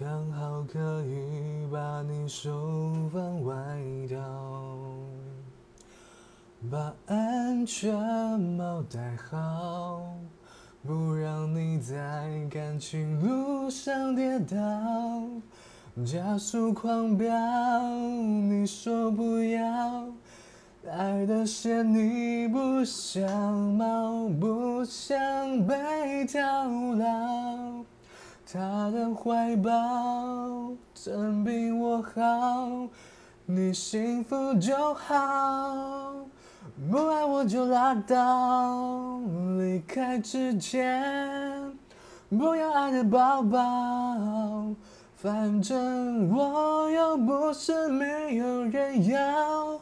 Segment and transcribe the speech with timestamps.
[0.00, 3.54] 我可以把你手放外
[4.10, 4.16] 套，
[6.68, 7.94] 把安全
[8.40, 10.02] 帽戴好，
[10.84, 11.94] 不让你在
[12.50, 14.56] 感情路上跌倒。
[16.04, 17.32] 加速狂飙，
[17.86, 20.06] 你说不要，
[20.90, 26.40] 爱的线你不想冒，不想被套
[26.96, 27.73] 牢。
[28.56, 29.72] 他的怀抱
[30.94, 32.86] 真比我好，
[33.46, 36.14] 你幸福就好，
[36.88, 39.18] 不爱我就拉倒。
[39.58, 41.76] 离开之前，
[42.28, 44.72] 不要爱的抱抱。
[45.16, 49.80] 反正我又不是没有人要。